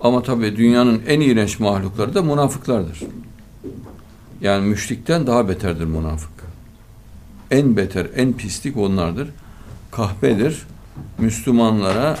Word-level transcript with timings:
Ama 0.00 0.22
tabii 0.22 0.56
dünyanın 0.56 1.02
en 1.06 1.20
iğrenç 1.20 1.60
mahlukları 1.60 2.14
da 2.14 2.22
münafıklardır. 2.22 3.00
Yani 4.40 4.68
müşrikten 4.68 5.26
daha 5.26 5.48
beterdir 5.48 5.84
münafık. 5.84 6.30
En 7.50 7.76
beter, 7.76 8.06
en 8.16 8.32
pislik 8.32 8.76
onlardır. 8.76 9.28
Kahpedir. 9.90 10.66
Müslümanlara 11.18 12.18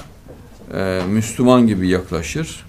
e, 0.74 1.00
Müslüman 1.08 1.66
gibi 1.66 1.88
yaklaşır. 1.88 2.64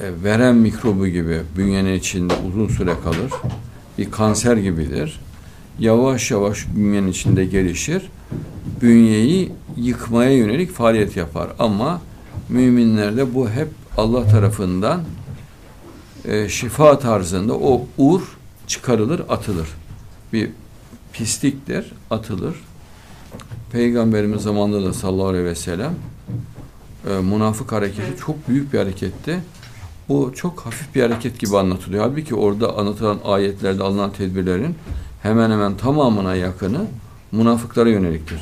E, 0.00 0.24
veren 0.24 0.56
mikrobu 0.56 1.06
gibi 1.06 1.42
bünyenin 1.56 1.94
içinde 1.94 2.34
uzun 2.48 2.68
süre 2.68 2.94
kalır. 3.04 3.32
Bir 3.98 4.10
kanser 4.10 4.56
gibidir. 4.56 5.20
Yavaş 5.78 6.30
yavaş 6.30 6.66
bünyenin 6.76 7.08
içinde 7.08 7.44
gelişir. 7.44 8.02
Bünyeyi 8.82 9.52
yıkmaya 9.76 10.36
yönelik 10.36 10.70
faaliyet 10.70 11.16
yapar. 11.16 11.48
Ama 11.58 12.00
müminlerde 12.48 13.34
bu 13.34 13.50
hep 13.50 13.68
Allah 13.96 14.28
tarafından 14.28 15.00
e, 16.24 16.48
şifa 16.48 16.98
tarzında 16.98 17.54
o 17.54 17.86
ur 17.98 18.36
çıkarılır, 18.66 19.22
atılır. 19.28 19.68
Bir 20.32 20.50
pisliktir, 21.12 21.92
atılır. 22.10 22.54
Peygamberimiz 23.72 24.42
zamanında 24.42 24.86
da 24.86 24.92
sallallahu 24.92 25.28
aleyhi 25.28 25.44
ve 25.44 25.54
sellem 25.54 25.94
e, 27.10 27.20
münafık 27.20 27.72
hareketi 27.72 28.20
çok 28.20 28.48
büyük 28.48 28.72
bir 28.72 28.78
hareketti. 28.78 29.40
Bu 30.08 30.32
çok 30.36 30.60
hafif 30.60 30.94
bir 30.94 31.02
hareket 31.02 31.38
gibi 31.38 31.58
anlatılıyor. 31.58 32.04
Halbuki 32.04 32.34
orada 32.34 32.76
anlatılan 32.76 33.18
ayetlerde 33.24 33.82
alınan 33.82 34.12
tedbirlerin 34.12 34.74
hemen 35.22 35.50
hemen 35.50 35.76
tamamına 35.76 36.34
yakını 36.34 36.86
münafıklara 37.32 37.88
yöneliktir. 37.88 38.40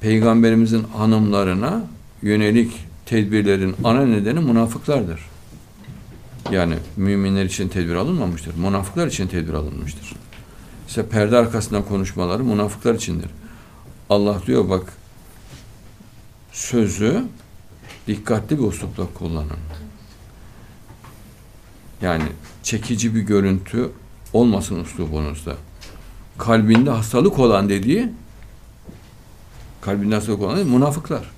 Peygamberimizin 0.00 0.84
hanımlarına 0.96 1.84
yönelik 2.22 2.72
tedbirlerin 3.06 3.76
ana 3.84 4.04
nedeni 4.04 4.40
münafıklardır. 4.40 5.20
Yani 6.50 6.74
müminler 6.96 7.44
için 7.44 7.68
tedbir 7.68 7.94
alınmamıştır. 7.94 8.54
Münafıklar 8.54 9.06
için 9.06 9.26
tedbir 9.26 9.54
alınmıştır. 9.54 10.12
İşte 10.88 11.06
perde 11.06 11.36
arkasından 11.36 11.82
konuşmaları 11.82 12.44
münafıklar 12.44 12.94
içindir. 12.94 13.30
Allah 14.10 14.42
diyor 14.46 14.68
bak 14.68 14.92
sözü 16.52 17.24
dikkatli 18.06 18.58
bir 18.58 18.64
uslupla 18.64 19.06
kullanın. 19.14 19.58
Yani 22.02 22.24
çekici 22.62 23.14
bir 23.14 23.20
görüntü 23.20 23.90
olmasın 24.32 24.80
uslubunuzda. 24.80 25.56
Kalbinde 26.38 26.90
hastalık 26.90 27.38
olan 27.38 27.68
dediği 27.68 28.08
kalbinde 29.80 30.14
hastalık 30.14 30.42
olan 30.42 30.56
dediği, 30.56 30.72
münafıklar. 30.72 31.30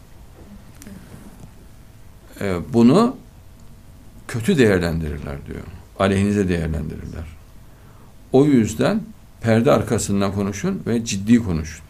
Ee, 2.40 2.56
bunu 2.72 3.16
kötü 4.28 4.58
değerlendirirler 4.58 5.46
diyor. 5.46 5.60
Aleyhinize 5.98 6.48
değerlendirirler. 6.48 7.24
O 8.32 8.44
yüzden 8.44 9.02
perde 9.40 9.72
arkasından 9.72 10.32
konuşun 10.32 10.82
ve 10.86 11.04
ciddi 11.04 11.38
konuşun. 11.38 11.84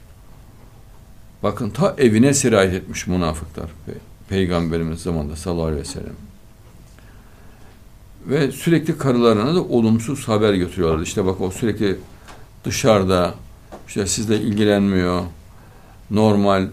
Bakın 1.43 1.71
ta 1.71 1.95
evine 1.99 2.35
sirayet 2.35 2.75
etmiş 2.75 3.07
münafıklar. 3.07 3.71
Peygamberimiz 4.29 5.01
zamanında 5.01 5.37
sallallahu 5.37 5.67
aleyhi 5.67 5.81
ve 5.81 5.85
sellem. 5.85 6.15
Ve 8.27 8.53
sürekli 8.53 8.99
karılarına 8.99 9.55
da 9.55 9.63
olumsuz 9.63 10.29
haber 10.29 10.55
götürüyorlar. 10.55 11.03
İşte 11.03 11.25
bak 11.25 11.41
o 11.41 11.51
sürekli 11.51 11.99
dışarıda 12.65 13.35
işte 13.89 14.07
sizle 14.07 14.41
ilgilenmiyor. 14.41 15.23
Normal 16.11 16.69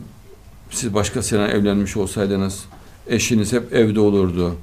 siz 0.69 0.93
başkasıyla 0.93 1.47
evlenmiş 1.47 1.97
olsaydınız 1.97 2.65
eşiniz 3.07 3.53
hep 3.53 3.73
evde 3.73 3.99
olurdu. 3.99 4.55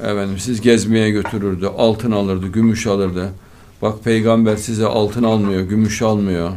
Efendim 0.00 0.38
siz 0.38 0.60
gezmeye 0.60 1.10
götürürdü, 1.10 1.66
altın 1.66 2.10
alırdı, 2.10 2.46
gümüş 2.46 2.86
alırdı. 2.86 3.32
Bak 3.82 4.04
peygamber 4.04 4.56
size 4.56 4.86
altın 4.86 5.22
almıyor, 5.22 5.60
gümüş 5.60 6.02
almıyor. 6.02 6.52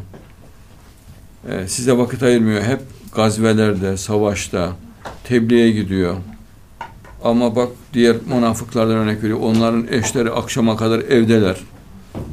Ee, 1.49 1.67
size 1.67 1.97
vakit 1.97 2.23
ayırmıyor. 2.23 2.61
Hep 2.61 2.79
gazvelerde, 3.15 3.97
savaşta, 3.97 4.71
tebliğe 5.23 5.71
gidiyor. 5.71 6.15
Ama 7.23 7.55
bak 7.55 7.69
diğer 7.94 8.15
münafıklardan 8.27 8.95
örnek 8.95 9.23
veriyor. 9.23 9.39
Onların 9.41 9.88
eşleri 9.88 10.31
akşama 10.31 10.77
kadar 10.77 10.99
evdeler. 10.99 11.57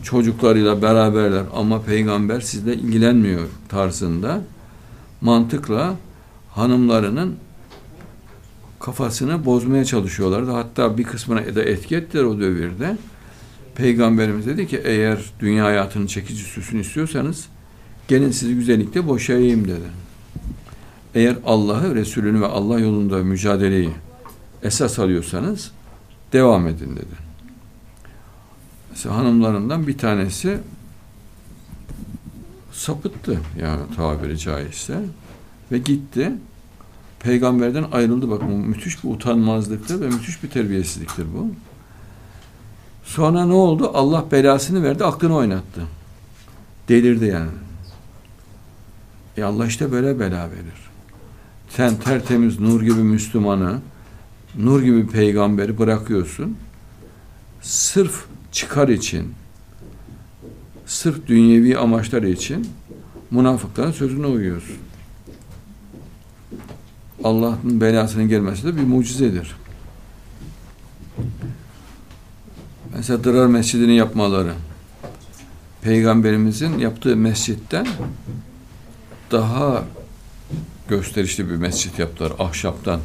Çocuklarıyla 0.03 0.83
beraberler. 0.83 1.43
Ama 1.55 1.83
peygamber 1.83 2.41
sizle 2.41 2.75
ilgilenmiyor 2.75 3.49
tarzında 3.69 4.41
mantıkla 5.21 5.95
hanımlarının 6.51 7.37
kafasını 8.83 9.45
bozmaya 9.45 9.85
çalışıyorlardı. 9.85 10.51
Hatta 10.51 10.99
bir 10.99 11.05
kısmına 11.05 11.55
da 11.55 11.63
etki 11.63 11.97
ettiler 11.97 12.25
o 12.25 12.41
devirde. 12.41 12.97
Peygamberimiz 13.75 14.47
dedi 14.47 14.67
ki 14.67 14.81
eğer 14.85 15.19
dünya 15.41 15.65
hayatının 15.65 16.07
çekici 16.07 16.43
süsünü 16.43 16.81
istiyorsanız 16.81 17.49
gelin 18.09 18.31
sizi 18.31 18.55
güzellikle 18.55 19.09
boşayayım 19.09 19.69
dedi. 19.69 20.03
Eğer 21.15 21.37
Allah'ı, 21.47 21.95
Resulünü 21.95 22.41
ve 22.41 22.47
Allah 22.47 22.81
yolunda 22.81 23.17
mücadeleyi 23.17 23.91
esas 24.63 24.99
alıyorsanız 24.99 25.71
devam 26.33 26.69
edin 26.69 26.97
dedi. 26.97 27.33
Mesela 28.91 29.17
hanımlarından 29.17 29.87
bir 29.87 29.99
tanesi 29.99 30.59
sapıttı 32.73 33.41
yani 33.61 33.83
tabiri 33.97 34.39
caizse 34.39 35.01
ve 35.73 35.79
gitti 35.79 36.33
peygamberden 37.23 37.85
ayrıldı. 37.93 38.31
Bak 38.31 38.43
bu 38.43 38.47
müthiş 38.47 39.05
bir 39.05 39.09
utanmazlıktır 39.09 40.01
ve 40.01 40.07
müthiş 40.07 40.43
bir 40.43 40.51
terbiyesizliktir 40.51 41.27
bu. 41.35 41.51
Sonra 43.05 43.45
ne 43.45 43.53
oldu? 43.53 43.91
Allah 43.95 44.25
belasını 44.33 44.83
verdi, 44.83 45.05
aklını 45.05 45.37
oynattı. 45.37 45.83
Delirdi 46.89 47.25
yani. 47.25 47.51
E 49.37 49.43
Allah 49.43 49.67
işte 49.67 49.93
böyle 49.93 50.21
bela 50.21 50.51
verir. 50.51 50.91
Sen 51.69 51.97
tertemiz 51.97 52.61
nur 52.61 52.83
gibi 52.83 53.03
Müslümanı, 53.03 53.79
nur 54.59 54.83
gibi 54.83 55.07
peygamberi 55.07 55.79
bırakıyorsun. 55.79 56.57
Sırf 57.63 58.25
çıkar 58.53 58.89
için, 58.89 59.35
sırf 60.87 61.27
dünyevi 61.27 61.79
amaçları 61.79 62.29
için 62.29 62.69
münafıkların 63.31 63.93
sözüne 63.93 64.27
uyuyorsun. 64.27 64.77
Allah'ın 67.25 67.81
belasının 67.81 68.29
gelmesi 68.29 68.65
de 68.65 68.77
bir 68.77 68.83
mucizedir. 68.83 69.57
Mesela 72.97 73.25
Dırar 73.25 73.47
Mescidini 73.47 73.97
yapmaları, 73.97 74.53
Peygamberimizin 75.83 76.79
yaptığı 76.79 77.17
mescitten 77.17 77.87
daha 79.31 79.85
gösterişli 80.89 81.51
bir 81.51 81.57
mescit 81.57 81.99
yaptılar 81.99 82.33
ahşaptan. 82.39 83.01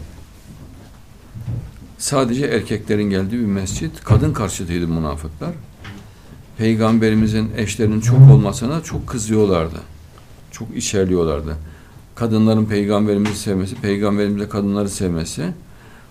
Sadece 1.98 2.46
erkeklerin 2.46 3.10
geldiği 3.10 3.40
bir 3.40 3.46
mescit, 3.46 4.04
kadın 4.04 4.34
karşıtıydı 4.34 4.88
münafıklar. 4.88 5.52
Peygamberimizin 6.58 7.52
eşlerinin 7.58 8.02
çok 8.02 8.20
olmasına 8.20 8.84
çok 8.84 9.08
kızıyorlardı. 9.08 9.82
Çok 10.52 10.78
içerliyorlardı 10.78 11.58
kadınların 12.20 12.66
peygamberimizi 12.66 13.36
sevmesi, 13.36 13.76
peygamberimizle 13.76 14.50
kadınları 14.50 14.90
sevmesi. 14.90 15.44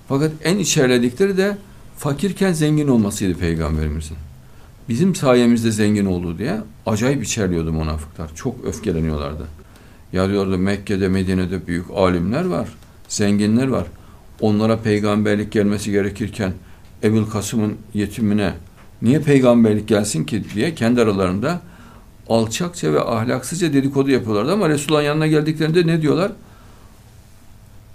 Fakat 0.09 0.33
en 0.44 0.59
içerledikleri 0.59 1.37
de 1.37 1.56
fakirken 1.99 2.53
zengin 2.53 2.89
olmasıydı 2.89 3.39
peygamberimizin. 3.39 4.16
Bizim 4.89 5.15
sayemizde 5.15 5.71
zengin 5.71 6.06
oldu 6.06 6.39
diye 6.39 6.61
acayip 6.87 7.25
içerliyordu 7.25 7.72
münafıklar. 7.72 8.31
Çok 8.34 8.65
öfkeleniyorlardı. 8.65 9.47
Ya 10.13 10.28
diyordu 10.28 10.59
Mekke'de, 10.59 11.09
Medine'de 11.09 11.66
büyük 11.66 11.86
alimler 11.95 12.45
var, 12.45 12.69
zenginler 13.09 13.69
var. 13.69 13.86
Onlara 14.41 14.78
peygamberlik 14.78 15.53
gelmesi 15.53 15.91
gerekirken 15.91 16.53
Ebu 17.03 17.31
Kasım'ın 17.31 17.77
yetimine 17.95 18.54
niye 19.03 19.21
peygamberlik 19.21 19.89
gelsin 19.89 20.25
ki 20.25 20.45
diye 20.54 20.75
kendi 20.75 21.01
aralarında 21.03 21.60
alçakça 22.28 22.93
ve 22.93 23.01
ahlaksızca 23.01 23.73
dedikodu 23.73 24.11
yapıyorlardı 24.11 24.53
ama 24.53 24.69
Resulullah'ın 24.69 25.05
yanına 25.05 25.27
geldiklerinde 25.27 25.87
ne 25.87 26.03
diyorlar? 26.03 26.33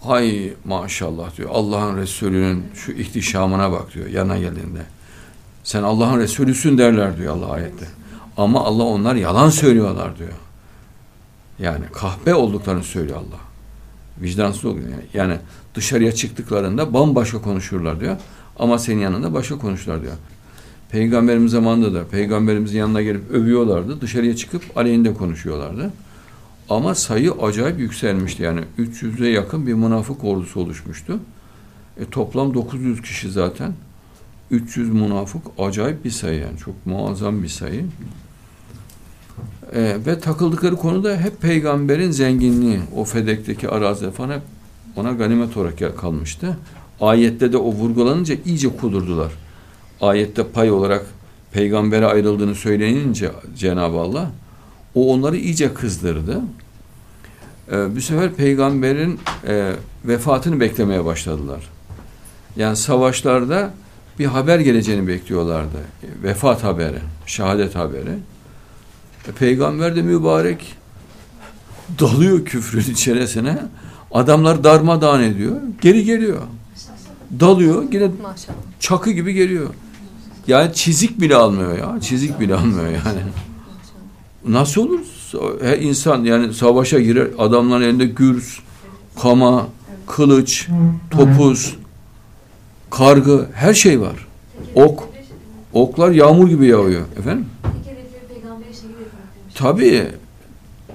Hay 0.02 0.54
maşallah 0.66 1.38
diyor. 1.38 1.50
Allah'ın 1.54 1.98
Resulü'nün 1.98 2.64
şu 2.76 2.92
ihtişamına 2.92 3.72
bak 3.72 3.94
diyor 3.94 4.08
yanına 4.08 4.38
geldiğinde. 4.38 4.82
Sen 5.64 5.84
Allah'ın 5.84 6.20
Resulüsün 6.20 6.78
derler 6.78 7.18
diyor 7.18 7.36
Allah 7.36 7.52
ayette. 7.52 7.86
Ama 8.38 8.66
Allah 8.66 8.84
onlar 8.84 9.16
yalan 9.16 9.50
söylüyorlar 9.50 10.18
diyor. 10.18 10.34
Yani 11.60 11.86
kahpe 11.94 12.36
olduklarını 12.36 12.84
söylüyor 12.84 13.18
Allah. 13.18 13.40
Vicdansız 14.22 14.66
oluyor 14.66 14.90
yani. 14.90 15.06
Yani 15.14 15.38
dışarıya 15.76 16.12
çıktıklarında 16.12 16.94
bambaşka 16.94 17.42
konuşurlar 17.42 18.00
diyor. 18.00 18.18
Ama 18.60 18.80
senin 18.80 19.02
yanında 19.02 19.34
başka 19.34 19.58
konuşurlar 19.58 20.02
diyor. 20.02 20.14
Peygamberimiz 20.92 21.52
zamanında 21.52 21.94
da 21.94 22.08
peygamberimizin 22.08 22.80
yanına 22.80 23.02
gelip 23.02 23.32
övüyorlardı. 23.32 24.02
Dışarıya 24.02 24.36
çıkıp 24.36 24.78
aleyhinde 24.78 25.14
konuşuyorlardı. 25.14 25.92
Ama 26.70 26.96
sayı 26.96 27.32
acayip 27.32 27.80
yükselmişti. 27.80 28.44
Yani 28.44 28.62
300'e 28.80 29.30
yakın 29.30 29.68
bir 29.68 29.74
münafık 29.74 30.24
ordusu 30.24 30.60
oluşmuştu. 30.60 31.20
E, 32.00 32.06
toplam 32.06 32.54
900 32.54 33.02
kişi 33.02 33.32
zaten. 33.32 33.74
300 34.52 34.90
münafık 34.90 35.42
acayip 35.60 36.06
bir 36.06 36.10
sayı 36.10 36.40
yani. 36.40 36.58
Çok 36.58 36.86
muazzam 36.86 37.44
bir 37.44 37.48
sayı. 37.48 37.86
E, 39.74 39.98
ve 40.06 40.20
takıldıkları 40.20 40.76
konu 40.76 41.04
da 41.04 41.18
hep 41.18 41.42
peygamberin 41.42 42.12
zenginliği. 42.12 42.80
O 42.96 43.04
Fedek'teki 43.04 43.70
arazi 43.70 44.12
falan 44.12 44.34
hep 44.34 44.42
ona 44.96 45.12
ganimet 45.12 45.58
olarak 45.58 45.98
kalmıştı. 45.98 46.58
Ayette 47.02 47.54
de 47.54 47.58
o 47.58 47.72
vurgulanınca 47.72 48.36
iyice 48.46 48.78
kudurdular. 48.78 49.32
Ayette 50.02 50.48
pay 50.48 50.72
olarak 50.72 51.06
peygambere 51.52 52.06
ayrıldığını 52.06 52.56
söylenince 52.56 53.32
Cenab-ı 53.58 53.98
Allah 53.98 54.32
o 54.96 55.14
onları 55.14 55.38
iyice 55.38 55.74
kızdırdı. 55.74 56.42
Ee, 57.72 57.96
bir 57.96 58.02
sefer 58.02 58.34
peygamberin 58.34 59.20
e, 59.48 59.72
vefatını 60.06 60.60
beklemeye 60.60 61.06
başladılar. 61.06 61.70
Yani 62.56 62.76
savaşlarda 62.76 63.74
bir 64.20 64.26
haber 64.26 64.60
geleceğini 64.60 65.08
bekliyorlardı. 65.08 65.78
Vefat 66.24 66.64
haberi, 66.64 67.00
şehadet 67.26 67.76
haberi. 67.76 68.14
E, 69.28 69.32
peygamber 69.32 69.96
de 69.96 70.02
mübarek 70.02 70.76
dalıyor 72.00 72.46
küfrün 72.46 72.94
içerisine. 72.94 73.60
Adamlar 74.12 74.64
darmadağın 74.64 75.24
ediyor. 75.24 75.56
Geri 75.82 76.04
geliyor. 76.06 76.42
Dalıyor. 77.40 77.84
Yine 77.92 78.10
Maşallah. 78.22 78.56
çakı 78.80 79.12
gibi 79.12 79.34
geliyor. 79.34 79.70
Yani 80.48 80.74
çizik 80.74 81.22
bile 81.22 81.36
almıyor 81.36 81.78
ya. 81.78 82.02
Çizik 82.02 82.40
bile 82.40 82.56
almıyor 82.56 82.88
yani. 82.88 83.22
Nasıl 84.48 84.88
olur? 84.88 85.00
He, 85.64 85.80
insan 85.80 86.24
yani 86.24 86.54
savaşa 86.54 87.00
girer. 87.00 87.28
Adamların 87.38 87.84
elinde 87.84 88.06
gürs, 88.06 88.60
kama, 89.22 89.68
kılıç, 90.08 90.68
topuz, 91.12 91.78
kargı 92.90 93.48
her 93.54 93.74
şey 93.74 94.02
var. 94.02 94.28
Ok. 94.76 95.04
Oklar 95.74 96.12
yağmur 96.12 96.50
gibi 96.50 96.68
yağıyor. 96.68 97.02
Efendim? 97.20 97.46
Tabii. 99.56 100.08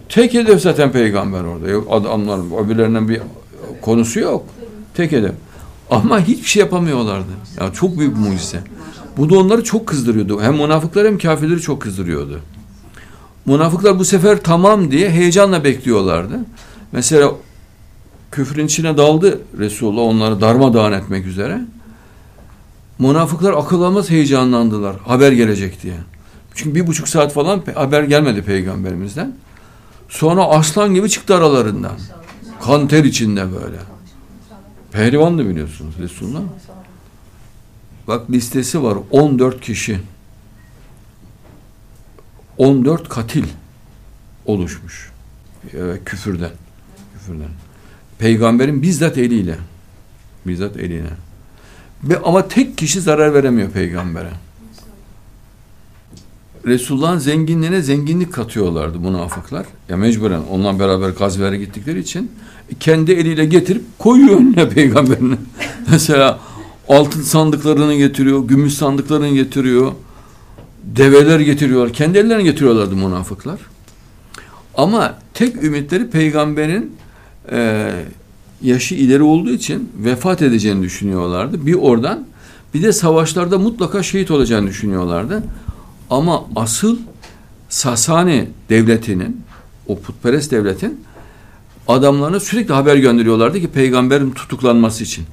Tek 0.08 0.34
hedef 0.34 0.60
zaten 0.60 0.92
peygamber 0.92 1.44
orada. 1.44 1.68
Yok 1.68 1.88
adamların 1.90 2.50
öbürlerinden 2.64 3.08
bir 3.08 3.20
konusu 3.82 4.20
yok. 4.20 4.44
Tek 4.94 5.12
hedef. 5.12 5.32
Ama 5.90 6.20
hiçbir 6.20 6.48
şey 6.48 6.60
yapamıyorlardı. 6.60 7.26
Ya 7.60 7.72
çok 7.72 7.98
büyük 7.98 8.16
mucize. 8.16 8.60
Bu 9.16 9.30
da 9.30 9.38
onları 9.38 9.64
çok 9.64 9.86
kızdırıyordu. 9.86 10.42
Hem 10.42 10.54
münafıklar 10.54 11.06
hem 11.06 11.18
kafirleri 11.18 11.60
çok 11.60 11.82
kızdırıyordu. 11.82 12.40
Münafıklar 13.46 13.98
bu 13.98 14.04
sefer 14.04 14.42
tamam 14.42 14.90
diye 14.90 15.10
heyecanla 15.10 15.64
bekliyorlardı. 15.64 16.40
Mesela 16.92 17.32
küfrün 18.32 18.66
içine 18.66 18.96
daldı 18.96 19.40
Resulullah 19.58 20.02
onları 20.02 20.40
darmadağın 20.40 20.92
etmek 20.92 21.26
üzere. 21.26 21.60
Münafıklar 22.98 23.52
akıl 23.52 23.82
almaz 23.82 24.10
heyecanlandılar 24.10 24.96
haber 24.96 25.32
gelecek 25.32 25.82
diye. 25.82 25.96
Çünkü 26.54 26.74
bir 26.74 26.86
buçuk 26.86 27.08
saat 27.08 27.32
falan 27.32 27.62
haber 27.74 28.02
gelmedi 28.02 28.42
peygamberimizden. 28.42 29.36
Sonra 30.08 30.44
aslan 30.44 30.94
gibi 30.94 31.10
çıktı 31.10 31.34
aralarından. 31.34 31.96
Kan 32.62 32.88
ter 32.88 33.04
içinde 33.04 33.52
böyle. 33.52 33.76
Pehlivan 34.92 35.38
da 35.38 35.48
biliyorsunuz 35.48 35.94
Resulullah. 35.98 36.40
Bak 38.08 38.30
listesi 38.30 38.82
var 38.82 38.98
14 39.10 39.60
kişi. 39.60 39.98
14 42.58 43.08
katil 43.08 43.44
oluşmuş. 44.44 45.12
E, 45.64 45.78
küfürden. 46.04 46.50
Küfürden. 47.14 47.48
Peygamberin 48.18 48.82
bizzat 48.82 49.18
eliyle. 49.18 49.58
Bizzat 50.46 50.76
eliyle. 50.76 51.10
Ve 52.02 52.18
ama 52.18 52.48
tek 52.48 52.78
kişi 52.78 53.00
zarar 53.00 53.34
veremiyor 53.34 53.70
peygambere. 53.70 54.30
Resulullah'ın 56.66 57.18
zenginliğine 57.18 57.82
zenginlik 57.82 58.32
katıyorlardı 58.32 59.00
münafıklar. 59.00 59.66
Ya 59.88 59.96
mecburen 59.96 60.42
onunla 60.50 60.78
beraber 60.78 61.08
gazvere 61.08 61.56
gittikleri 61.56 61.98
için 61.98 62.32
kendi 62.80 63.12
eliyle 63.12 63.44
getirip 63.44 63.82
koyuyor 63.98 64.40
önüne 64.40 64.68
peygamberini. 64.68 65.36
Mesela 65.90 66.40
altın 66.88 67.22
sandıklarını 67.22 67.94
getiriyor, 67.94 68.48
gümüş 68.48 68.74
sandıklarını 68.74 69.28
getiriyor, 69.28 69.92
develer 70.82 71.40
getiriyorlar. 71.40 71.92
Kendi 71.92 72.18
ellerine 72.18 72.42
getiriyorlardı 72.42 72.96
münafıklar. 72.96 73.60
Ama 74.74 75.18
tek 75.34 75.64
ümitleri 75.64 76.10
peygamberin 76.10 76.96
e, 77.50 77.90
yaşı 78.62 78.94
ileri 78.94 79.22
olduğu 79.22 79.50
için 79.50 79.90
vefat 79.98 80.42
edeceğini 80.42 80.82
düşünüyorlardı. 80.82 81.66
Bir 81.66 81.74
oradan 81.74 82.26
bir 82.74 82.82
de 82.82 82.92
savaşlarda 82.92 83.58
mutlaka 83.58 84.02
şehit 84.02 84.30
olacağını 84.30 84.68
düşünüyorlardı. 84.68 85.42
Ama 86.10 86.44
asıl 86.56 86.98
Sasani 87.68 88.48
devletinin, 88.68 89.40
o 89.86 89.98
putperest 90.00 90.50
devletin 90.50 91.04
adamlarına 91.88 92.40
sürekli 92.40 92.74
haber 92.74 92.96
gönderiyorlardı 92.96 93.60
ki 93.60 93.68
peygamberin 93.68 94.30
tutuklanması 94.30 95.04
için. 95.04 95.24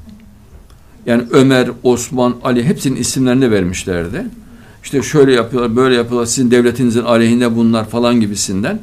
Yani 1.05 1.23
Ömer, 1.31 1.69
Osman, 1.83 2.35
Ali 2.43 2.63
hepsinin 2.63 2.95
isimlerini 2.95 3.51
vermişlerdi. 3.51 4.25
İşte 4.83 5.01
şöyle 5.01 5.33
yapıyorlar, 5.33 5.75
böyle 5.75 5.95
yapıyorlar, 5.95 6.25
sizin 6.25 6.51
devletinizin 6.51 7.03
aleyhinde 7.03 7.55
bunlar 7.55 7.89
falan 7.89 8.19
gibisinden. 8.19 8.79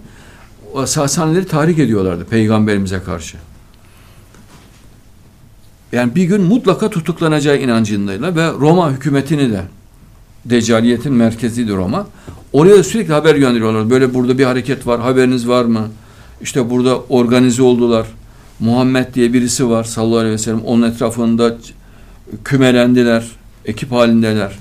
Sasanileri 0.85 1.47
tahrik 1.47 1.79
ediyorlardı 1.79 2.25
peygamberimize 2.25 3.01
karşı. 3.03 3.37
Yani 5.93 6.15
bir 6.15 6.25
gün 6.25 6.43
mutlaka 6.43 6.91
tutuklanacağı 6.91 7.59
inancındayla 7.59 8.37
ve 8.37 8.53
Roma 8.53 8.91
hükümetini 8.93 9.53
de 9.53 9.63
Decaliyetin 10.45 11.13
merkeziydi 11.13 11.73
Roma. 11.73 12.07
Oraya 12.53 12.77
da 12.77 12.83
sürekli 12.83 13.13
haber 13.13 13.35
gönderiyorlar. 13.35 13.91
Böyle 13.91 14.15
burada 14.15 14.39
bir 14.39 14.45
hareket 14.45 14.87
var, 14.87 15.01
haberiniz 15.01 15.49
var 15.49 15.65
mı? 15.65 15.89
İşte 16.43 16.71
burada 16.71 17.01
organize 17.01 17.63
oldular. 17.63 18.07
Muhammed 18.61 19.15
diye 19.15 19.33
birisi 19.33 19.69
var 19.69 19.85
sallallahu 19.85 20.19
aleyhi 20.19 20.35
ve 20.35 20.39
sellem. 20.39 20.61
Onun 20.61 20.83
etrafında 20.83 21.57
kümelendiler, 22.45 23.25
ekip 23.65 23.93
halindeler 23.93 24.59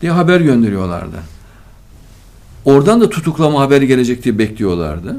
diye 0.00 0.12
haber 0.12 0.40
gönderiyorlardı. 0.40 1.16
Oradan 2.64 3.00
da 3.00 3.10
tutuklama 3.10 3.60
haberi 3.60 3.86
gelecek 3.86 4.24
diye 4.24 4.38
bekliyorlardı. 4.38 5.16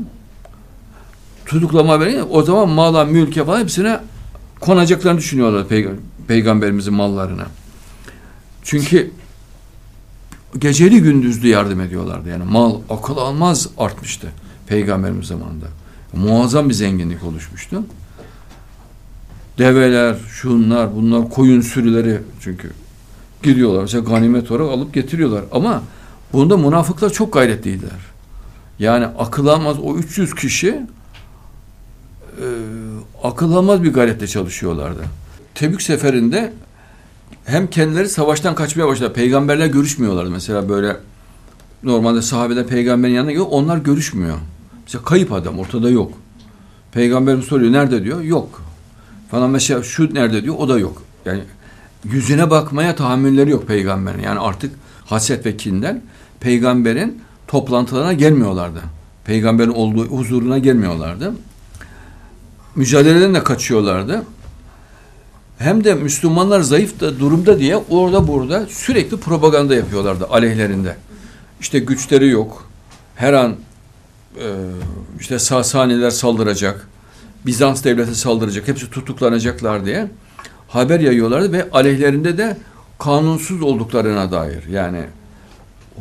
Tutuklama 1.46 1.94
haberi 1.94 2.24
o 2.24 2.44
zaman 2.44 2.70
mala, 2.70 3.06
mülke 3.06 3.46
falan 3.46 3.60
hepsine 3.60 4.00
konacaklarını 4.60 5.20
düşünüyorlar 5.20 5.66
peyg- 5.66 5.96
peygamberimizin 6.28 6.94
mallarına. 6.94 7.46
Çünkü 8.64 9.12
geceli 10.60 11.02
gündüzlü 11.02 11.48
yardım 11.48 11.82
ediyorlardı. 11.82 12.30
Yani 12.30 12.44
mal 12.44 12.76
akıl 12.90 13.18
almaz 13.18 13.68
artmıştı 13.78 14.28
peygamberimiz 14.68 15.28
zamanında. 15.28 15.66
Muazzam 16.14 16.70
bir 16.70 16.74
zenginlik 16.74 17.24
oluşmuştu. 17.24 17.84
Develer, 19.58 20.16
şunlar, 20.30 20.96
bunlar 20.96 21.30
koyun 21.30 21.62
sürüleri 21.62 22.22
çünkü 22.42 22.72
gidiyorlar. 23.44 23.82
Mesela 23.82 24.04
ganimet 24.04 24.52
olarak 24.52 24.72
alıp 24.72 24.94
getiriyorlar. 24.94 25.44
Ama 25.52 25.84
bunda 26.34 26.58
münafıklar 26.58 27.10
çok 27.10 27.34
gayretliydiler. 27.34 28.14
Yani 28.80 29.06
akıl 29.06 29.48
almaz 29.48 29.80
o 29.80 29.96
300 29.96 30.36
kişi 30.36 30.82
e, 32.42 32.48
akıl 33.24 33.84
bir 33.84 33.94
gayretle 33.94 34.28
çalışıyorlardı. 34.28 35.04
Tebük 35.56 35.82
seferinde 35.82 36.54
hem 37.46 37.68
kendileri 37.68 38.10
savaştan 38.10 38.56
kaçmaya 38.56 38.88
başladı. 38.88 39.14
Peygamberler 39.14 39.68
görüşmüyorlardı. 39.68 40.30
Mesela 40.30 40.70
böyle 40.70 40.98
normalde 41.84 42.22
sahabeler 42.22 42.68
peygamberin 42.68 43.14
yanına 43.14 43.32
gidiyor. 43.32 43.48
Onlar 43.50 43.78
görüşmüyor. 43.78 44.38
Mesela 44.86 45.04
kayıp 45.04 45.34
adam 45.34 45.60
ortada 45.60 45.90
yok. 45.90 46.14
Peygamberim 46.92 47.44
soruyor 47.44 47.72
nerede 47.72 48.04
diyor. 48.04 48.22
Yok. 48.22 48.63
Falan 49.34 49.50
mesela 49.50 49.84
şu 49.84 50.14
nerede 50.14 50.44
diyor. 50.44 50.56
O 50.58 50.70
da 50.70 50.80
yok. 50.80 51.04
Yani 51.26 51.42
yüzüne 52.04 52.50
bakmaya 52.50 52.96
tahammülleri 52.96 53.50
yok 53.50 53.68
peygamberin. 53.68 54.22
Yani 54.22 54.40
artık 54.40 54.72
haset 55.06 55.46
ve 55.46 55.58
kinden 55.58 56.02
peygamberin 56.40 57.22
toplantılarına 57.48 58.14
gelmiyorlardı. 58.14 58.82
Peygamberin 59.26 59.70
olduğu 59.70 60.06
huzuruna 60.06 60.58
gelmiyorlardı. 60.58 61.34
Mücadeleden 62.76 63.34
de 63.34 63.44
kaçıyorlardı 63.44 64.24
hem 65.58 65.84
de 65.84 65.94
Müslümanlar 65.94 66.62
zayıf 66.62 67.00
da 67.00 67.20
durumda 67.20 67.60
diye 67.60 67.78
orada 67.90 68.28
burada 68.28 68.66
sürekli 68.66 69.18
propaganda 69.18 69.76
yapıyorlardı 69.76 70.26
aleyhlerinde. 70.26 70.96
İşte 71.60 71.80
güçleri 71.80 72.30
yok. 72.30 72.70
Her 73.16 73.34
an 73.34 73.56
e, 74.38 74.48
işte 75.20 75.40
Sasaniler 75.40 76.10
saldıracak. 76.10 76.93
Bizans 77.46 77.84
devleti 77.84 78.16
saldıracak. 78.16 78.68
Hepsi 78.68 78.90
tutuklanacaklar 78.90 79.86
diye 79.86 80.08
haber 80.68 81.00
yayıyorlardı 81.00 81.52
ve 81.52 81.70
aleyhlerinde 81.72 82.38
de 82.38 82.58
kanunsuz 83.00 83.62
olduklarına 83.62 84.32
dair 84.32 84.68
yani 84.68 85.02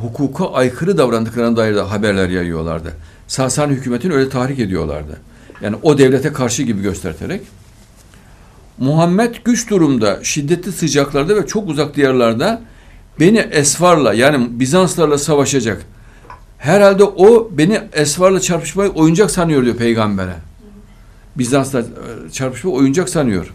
hukuka 0.00 0.52
aykırı 0.52 0.98
davrandıklarına 0.98 1.56
dair 1.56 1.74
de 1.74 1.80
haberler 1.80 2.28
yayıyorlardı. 2.28 2.92
Sasani 3.28 3.72
hükümetini 3.72 4.12
öyle 4.12 4.28
tahrik 4.28 4.58
ediyorlardı. 4.58 5.20
Yani 5.60 5.76
o 5.82 5.98
devlete 5.98 6.32
karşı 6.32 6.62
gibi 6.62 6.82
gösterterek 6.82 7.42
Muhammed 8.78 9.34
güç 9.44 9.70
durumda, 9.70 10.18
şiddetli 10.22 10.72
sıcaklarda 10.72 11.36
ve 11.36 11.46
çok 11.46 11.68
uzak 11.68 11.96
diyarlarda 11.96 12.62
beni 13.20 13.38
esvarla 13.38 14.14
yani 14.14 14.60
Bizanslarla 14.60 15.18
savaşacak. 15.18 15.82
Herhalde 16.58 17.04
o 17.04 17.50
beni 17.52 17.80
esvarla 17.92 18.40
çarpışmayı 18.40 18.90
oyuncak 18.90 19.30
sanıyor 19.30 19.64
diyor 19.64 19.76
peygambere. 19.76 20.34
Bizans'la 21.38 21.84
çarpışmayı 22.32 22.76
oyuncak 22.76 23.08
sanıyor. 23.08 23.54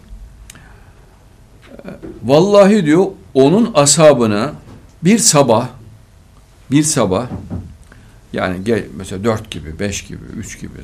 Vallahi 2.24 2.86
diyor 2.86 3.06
onun 3.34 3.70
asabını 3.74 4.52
bir 5.04 5.18
sabah 5.18 5.68
bir 6.70 6.82
sabah 6.82 7.26
yani 8.32 8.64
gel, 8.64 8.84
mesela 8.96 9.24
dört 9.24 9.50
gibi, 9.50 9.78
beş 9.78 10.02
gibi, 10.04 10.24
üç 10.36 10.60
gibi 10.60 10.78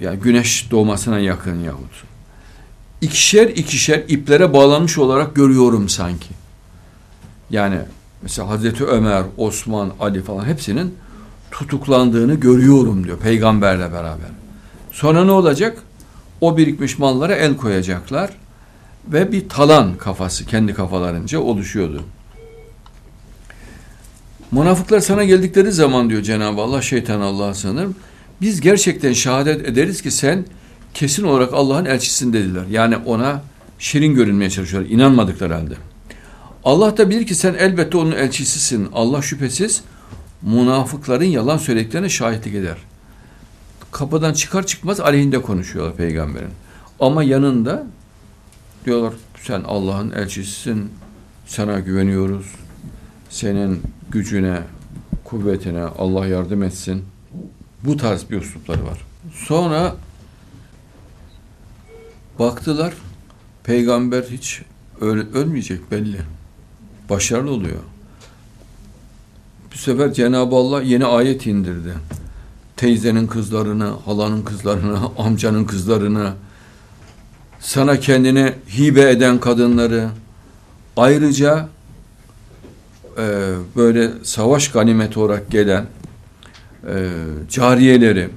yani 0.00 0.18
güneş 0.18 0.70
doğmasına 0.70 1.18
yakın 1.18 1.64
yahut 1.64 2.08
ikişer 3.00 3.46
ikişer 3.46 4.04
iplere 4.08 4.52
bağlanmış 4.52 4.98
olarak 4.98 5.34
görüyorum 5.34 5.88
sanki. 5.88 6.28
Yani 7.50 7.78
mesela 8.22 8.48
Hazreti 8.48 8.84
Ömer, 8.84 9.22
Osman, 9.36 9.92
Ali 10.00 10.22
falan 10.22 10.44
hepsinin 10.44 10.94
tutuklandığını 11.50 12.34
görüyorum 12.34 13.04
diyor 13.04 13.18
peygamberle 13.18 13.92
beraber. 13.92 14.28
Sonra 14.98 15.24
ne 15.24 15.30
olacak? 15.30 15.78
O 16.40 16.56
birikmiş 16.56 16.98
mallara 16.98 17.34
el 17.34 17.56
koyacaklar 17.56 18.30
ve 19.08 19.32
bir 19.32 19.48
talan 19.48 19.94
kafası 19.94 20.46
kendi 20.46 20.74
kafalarınca 20.74 21.40
oluşuyordu. 21.40 22.02
Münafıklar 24.52 25.00
sana 25.00 25.24
geldikleri 25.24 25.72
zaman 25.72 26.10
diyor 26.10 26.22
Cenab-ı 26.22 26.60
Allah 26.60 26.82
şeytan 26.82 27.20
Allah'a 27.20 27.54
sanırım. 27.54 27.94
Biz 28.40 28.60
gerçekten 28.60 29.12
şehadet 29.12 29.68
ederiz 29.68 30.02
ki 30.02 30.10
sen 30.10 30.44
kesin 30.94 31.24
olarak 31.24 31.54
Allah'ın 31.54 31.84
elçisin 31.84 32.32
dediler. 32.32 32.64
Yani 32.70 32.96
ona 32.96 33.42
şirin 33.78 34.14
görünmeye 34.14 34.50
çalışıyorlar. 34.50 34.90
İnanmadıkları 34.90 35.54
halde. 35.54 35.74
Allah 36.64 36.96
da 36.96 37.10
bilir 37.10 37.26
ki 37.26 37.34
sen 37.34 37.54
elbette 37.54 37.96
onun 37.96 38.12
elçisisin. 38.12 38.88
Allah 38.94 39.22
şüphesiz 39.22 39.82
münafıkların 40.42 41.24
yalan 41.24 41.58
söylediklerine 41.58 42.08
şahitlik 42.08 42.54
eder. 42.54 42.76
Kapıdan 43.98 44.32
çıkar 44.32 44.66
çıkmaz 44.66 45.00
aleyhinde 45.00 45.42
konuşuyorlar 45.42 45.96
peygamberin. 45.96 46.50
Ama 47.00 47.22
yanında 47.22 47.86
diyorlar 48.84 49.14
sen 49.42 49.62
Allah'ın 49.62 50.10
elçisisin. 50.10 50.90
Sana 51.46 51.78
güveniyoruz. 51.78 52.46
Senin 53.30 53.82
gücüne, 54.10 54.62
kuvvetine 55.24 55.82
Allah 55.82 56.26
yardım 56.26 56.62
etsin. 56.62 57.04
Bu 57.84 57.96
tarz 57.96 58.30
bir 58.30 58.40
üslupları 58.40 58.86
var. 58.86 58.98
Sonra 59.34 59.96
baktılar 62.38 62.94
peygamber 63.64 64.22
hiç 64.22 64.62
öl 65.00 65.34
ölmeyecek 65.34 65.90
belli. 65.90 66.20
Başarılı 67.10 67.50
oluyor. 67.50 67.82
Bu 69.72 69.76
sefer 69.78 70.12
Cenab-ı 70.12 70.56
Allah 70.56 70.82
yeni 70.82 71.04
ayet 71.04 71.46
indirdi. 71.46 71.94
Teyzenin 72.78 73.26
kızlarını, 73.26 73.84
halanın 74.04 74.42
kızlarını, 74.42 74.98
amcanın 75.18 75.64
kızlarını, 75.64 76.32
sana 77.60 78.00
kendini 78.00 78.52
hibe 78.78 79.10
eden 79.10 79.40
kadınları, 79.40 80.08
ayrıca 80.96 81.68
e, 83.18 83.52
böyle 83.76 84.10
savaş 84.22 84.70
ganimeti 84.70 85.18
olarak 85.18 85.50
gelen 85.50 85.86
e, 86.88 87.12
cariyeleri 87.50 88.28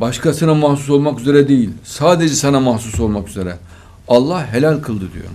başkasına 0.00 0.54
mahsus 0.54 0.90
olmak 0.90 1.20
üzere 1.20 1.48
değil, 1.48 1.70
sadece 1.84 2.34
sana 2.34 2.60
mahsus 2.60 3.00
olmak 3.00 3.28
üzere 3.28 3.56
Allah 4.08 4.52
helal 4.52 4.80
kıldı 4.80 5.12
diyor. 5.12 5.28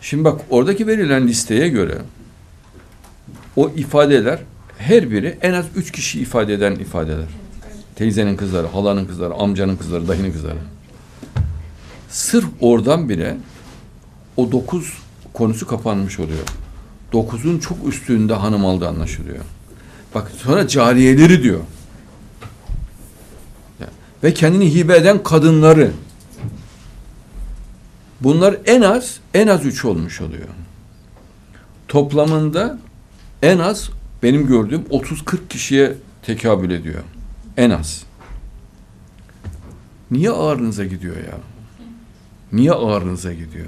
Şimdi 0.00 0.24
bak 0.24 0.40
oradaki 0.50 0.86
verilen 0.86 1.28
listeye 1.28 1.68
göre 1.68 1.98
o 3.56 3.68
ifadeler 3.68 4.38
her 4.80 5.10
biri 5.10 5.38
en 5.42 5.52
az 5.52 5.66
üç 5.76 5.92
kişi 5.92 6.20
ifade 6.20 6.54
eden 6.54 6.74
ifadeler. 6.74 7.28
Teyzenin 7.94 8.36
kızları, 8.36 8.66
halanın 8.66 9.04
kızları, 9.04 9.34
amcanın 9.34 9.76
kızları, 9.76 10.08
dayının 10.08 10.32
kızları. 10.32 10.58
Sırf 12.08 12.46
oradan 12.60 13.08
bile 13.08 13.36
o 14.36 14.52
dokuz 14.52 14.92
konusu 15.32 15.66
kapanmış 15.66 16.20
oluyor. 16.20 16.44
Dokuzun 17.12 17.58
çok 17.58 17.88
üstünde 17.88 18.34
hanım 18.34 18.66
aldı 18.66 18.88
anlaşılıyor. 18.88 19.44
Bak 20.14 20.30
sonra 20.36 20.68
cariyeleri 20.68 21.42
diyor. 21.42 21.60
Ve 24.22 24.34
kendini 24.34 24.74
hibe 24.74 24.96
eden 24.96 25.22
kadınları. 25.22 25.90
Bunlar 28.20 28.56
en 28.66 28.82
az 28.82 29.20
en 29.34 29.46
az 29.46 29.66
üç 29.66 29.84
olmuş 29.84 30.20
oluyor. 30.20 30.48
Toplamında 31.88 32.78
en 33.42 33.58
az 33.58 33.90
benim 34.22 34.46
gördüğüm 34.46 34.82
30-40 34.82 35.48
kişiye 35.48 35.94
tekabül 36.22 36.70
ediyor. 36.70 37.02
En 37.56 37.70
az. 37.70 38.02
Niye 40.10 40.30
ağrınıza 40.30 40.84
gidiyor 40.84 41.16
ya? 41.16 41.38
Niye 42.52 42.72
ağrınıza 42.72 43.32
gidiyor? 43.32 43.66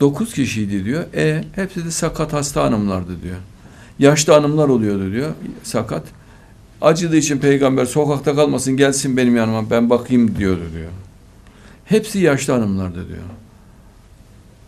Dokuz 0.00 0.34
kişiydi 0.34 0.84
diyor. 0.84 1.04
E 1.14 1.44
hepsi 1.54 1.84
de 1.84 1.90
sakat 1.90 2.32
hasta 2.32 2.64
hanımlardı 2.64 3.22
diyor. 3.22 3.36
Yaşlı 3.98 4.32
hanımlar 4.32 4.68
oluyordu 4.68 5.12
diyor. 5.12 5.30
Sakat. 5.62 6.04
Acıdığı 6.80 7.16
için 7.16 7.38
peygamber 7.38 7.84
sokakta 7.84 8.34
kalmasın 8.34 8.76
gelsin 8.76 9.16
benim 9.16 9.36
yanıma 9.36 9.70
ben 9.70 9.90
bakayım 9.90 10.36
diyordu 10.36 10.62
diyor. 10.74 10.90
Hepsi 11.84 12.18
yaşlı 12.18 12.52
hanımlardı 12.52 13.08
diyor. 13.08 13.22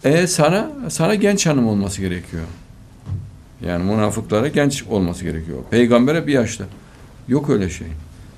E 0.04 0.26
sana 0.26 0.70
sana 0.88 1.14
genç 1.14 1.46
hanım 1.46 1.66
olması 1.68 2.00
gerekiyor. 2.00 2.44
Yani 3.66 3.84
münafıklara 3.84 4.48
genç 4.48 4.82
olması 4.82 5.24
gerekiyor. 5.24 5.58
Peygambere 5.70 6.26
bir 6.26 6.32
yaşlı. 6.32 6.64
Yok 7.28 7.50
öyle 7.50 7.70
şey. 7.70 7.86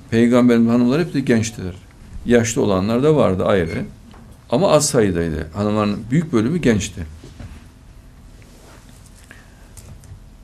Peygamberin 0.09 0.67
hanımları 0.67 1.01
hep 1.01 1.13
de 1.13 1.19
gençtiler. 1.19 1.73
Yaşlı 2.25 2.61
olanlar 2.61 3.03
da 3.03 3.15
vardı 3.15 3.45
ayrı. 3.45 3.83
Ama 4.49 4.71
az 4.71 4.89
sayıdaydı. 4.89 5.47
Hanımların 5.53 5.99
büyük 6.11 6.33
bölümü 6.33 6.57
gençti. 6.57 7.01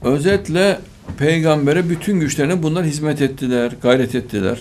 Özetle 0.03 0.79
peygambere 1.17 1.89
bütün 1.89 2.19
güçlerine 2.19 2.63
bunlar 2.63 2.85
hizmet 2.85 3.21
ettiler, 3.21 3.71
gayret 3.81 4.15
ettiler. 4.15 4.59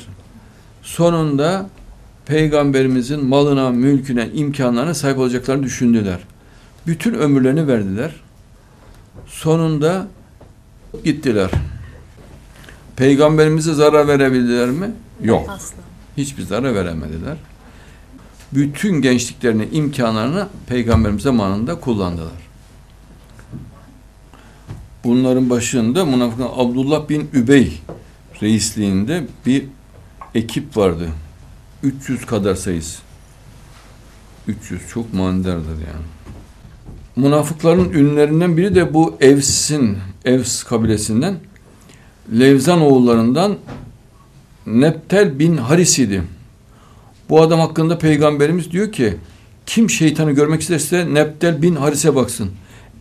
Sonunda 0.82 1.70
peygamberimizin 2.26 3.24
malına, 3.24 3.70
mülküne, 3.70 4.28
imkanlarına 4.34 4.94
sahip 4.94 5.18
olacaklarını 5.18 5.62
düşündüler. 5.62 6.18
Bütün 6.86 7.14
ömürlerini 7.14 7.68
verdiler. 7.68 8.10
Sonunda 9.30 10.06
gittiler. 11.04 11.50
Peygamberimize 12.96 13.74
zarar 13.74 14.08
verebildiler 14.08 14.70
mi? 14.70 14.90
Yok. 15.22 15.50
Asla. 15.50 15.76
Hiçbir 16.16 16.42
zarar 16.42 16.74
veremediler 16.74 17.36
bütün 18.52 19.02
gençliklerini, 19.02 19.68
imkanlarını 19.72 20.48
peygamberimiz 20.66 21.22
zamanında 21.22 21.80
kullandılar. 21.80 22.50
Bunların 25.04 25.50
başında 25.50 26.04
münafıklar 26.04 26.50
Abdullah 26.56 27.08
bin 27.08 27.30
Übey 27.32 27.80
reisliğinde 28.42 29.26
bir 29.46 29.64
ekip 30.34 30.76
vardı. 30.76 31.08
300 31.82 32.26
kadar 32.26 32.54
sayısı. 32.54 32.98
300 34.48 34.88
çok 34.88 35.14
manidardır 35.14 35.76
yani. 35.76 36.06
Münafıkların 37.20 37.92
ünlerinden 37.92 38.56
biri 38.56 38.74
de 38.74 38.94
bu 38.94 39.16
Evs'in, 39.20 39.98
Evs 40.24 40.62
kabilesinden 40.62 41.36
Levzan 42.38 42.80
oğullarından 42.80 43.56
Neptel 44.66 45.38
bin 45.38 45.56
Haris 45.56 45.98
idi. 45.98 46.22
Bu 47.28 47.42
adam 47.42 47.60
hakkında 47.60 47.98
peygamberimiz 47.98 48.70
diyor 48.70 48.92
ki 48.92 49.16
kim 49.66 49.90
şeytanı 49.90 50.32
görmek 50.32 50.60
isterse 50.60 51.14
Nebdel 51.14 51.62
bin 51.62 51.76
Haris'e 51.76 52.14
baksın. 52.14 52.50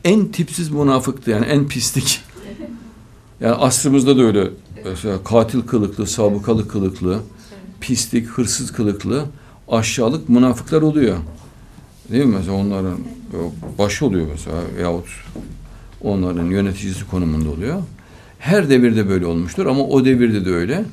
En 0.03 0.27
tipsiz 0.27 0.69
münafıktı 0.69 1.31
yani 1.31 1.45
en 1.45 1.67
pislik. 1.67 2.21
Yani 3.41 3.55
asrımızda 3.55 4.17
da 4.17 4.21
öyle 4.21 4.47
mesela 4.85 5.23
katil 5.23 5.61
kılıklı, 5.61 6.07
sabıkalı 6.07 6.67
kılıklı, 6.67 7.19
pislik, 7.81 8.27
hırsız 8.27 8.71
kılıklı, 8.71 9.25
aşağılık 9.67 10.29
münafıklar 10.29 10.81
oluyor. 10.81 11.17
Değil 12.11 12.25
mi 12.25 12.35
mesela 12.35 12.57
onların 12.57 12.97
başı 13.77 14.05
oluyor 14.05 14.27
mesela 14.31 14.57
yahut 14.81 15.07
onların 16.01 16.45
yöneticisi 16.45 17.07
konumunda 17.07 17.49
oluyor. 17.49 17.81
Her 18.39 18.69
devirde 18.69 19.09
böyle 19.09 19.25
olmuştur 19.25 19.65
ama 19.65 19.83
o 19.83 20.05
devirde 20.05 20.45
de 20.45 20.49
öyle. 20.49 20.85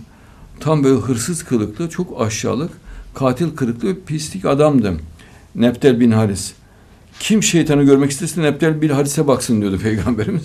Tam 0.61 0.85
böyle 0.85 1.01
hırsız 1.01 1.45
kılıklı, 1.45 1.89
çok 1.91 2.21
aşağılık, 2.21 2.71
katil 3.15 3.57
kırıklı 3.57 4.05
pislik 4.07 4.45
adamdım. 4.45 5.01
Neptel 5.55 6.01
bin 6.01 6.11
Haris. 6.11 6.53
Kim 7.21 7.43
şeytanı 7.43 7.83
görmek 7.83 8.11
isterse 8.11 8.43
Neptel 8.43 8.83
bin 8.83 8.89
Haris'e 8.89 9.27
baksın 9.27 9.61
diyordu 9.61 9.79
Peygamberimiz. 9.83 10.43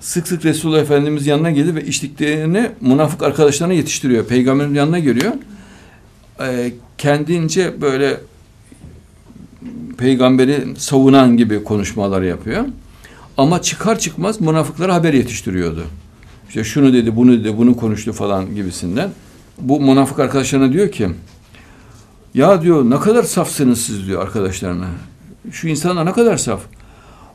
sık 0.00 0.28
sık 0.28 0.44
Resulullah 0.44 0.80
Efendimiz 0.80 1.26
yanına 1.26 1.50
gelir 1.50 1.74
ve 1.74 1.84
içtiklerini 1.84 2.70
münafık 2.80 3.22
arkadaşlarına 3.22 3.72
yetiştiriyor. 3.74 4.26
Peygamberin 4.26 4.74
yanına 4.74 4.98
geliyor. 4.98 5.32
e, 6.40 6.72
kendince 6.98 7.80
böyle 7.80 8.20
peygamberi 9.98 10.64
savunan 10.76 11.36
gibi 11.36 11.64
konuşmalar 11.64 12.22
yapıyor. 12.22 12.64
Ama 13.36 13.62
çıkar 13.62 13.98
çıkmaz 13.98 14.40
münafıklara 14.40 14.94
haber 14.94 15.12
yetiştiriyordu. 15.12 15.84
İşte 16.48 16.64
şunu 16.64 16.92
dedi, 16.92 17.16
bunu 17.16 17.32
dedi, 17.32 17.58
bunu 17.58 17.76
konuştu 17.76 18.12
falan 18.12 18.54
gibisinden. 18.54 19.10
Bu 19.58 19.80
münafık 19.80 20.18
arkadaşlarına 20.18 20.72
diyor 20.72 20.92
ki, 20.92 21.08
ya 22.34 22.62
diyor 22.62 22.90
ne 22.90 23.00
kadar 23.00 23.22
safsınız 23.22 23.80
siz 23.80 24.06
diyor 24.06 24.22
arkadaşlarına. 24.22 24.86
Şu 25.52 25.68
insanlar 25.68 26.06
ne 26.06 26.12
kadar 26.12 26.36
saf. 26.36 26.60